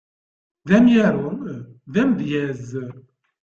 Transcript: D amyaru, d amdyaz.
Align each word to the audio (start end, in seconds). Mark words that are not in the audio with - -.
D 0.67 0.69
amyaru, 0.77 1.29
d 1.93 1.95
amdyaz. 2.01 2.67